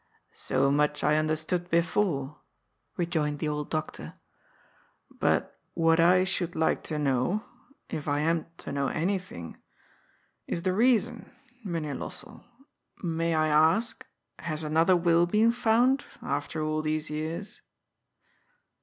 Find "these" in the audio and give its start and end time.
16.81-17.11